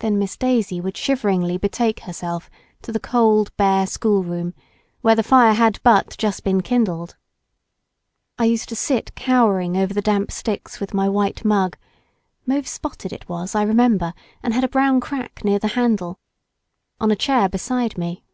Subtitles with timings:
[0.00, 2.50] Then little Miss Daisy would shiveringly betake herself
[2.82, 4.52] to the cold bare schoolroom,
[5.00, 7.14] where the fire had but just been kindled.
[8.36, 13.28] I used to sit cowering over the damp sticks with my white mug——mauve spotted it
[13.28, 14.12] was I remember,
[14.42, 18.24] and had a brown crack near the handle——on a chair beside me.